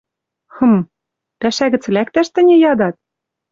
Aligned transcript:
«Хым... 0.55 0.73
Пӓшӓ 1.39 1.65
гӹц 1.73 1.83
лӓктӓш 1.95 2.27
тӹньӹ 2.35 2.55
ядат? 2.71 2.95